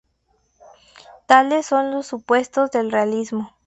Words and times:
Tales 1.27 1.63
son 1.67 1.91
los 1.91 2.07
supuestos 2.07 2.71
del 2.71 2.91
"realismo". 2.91 3.53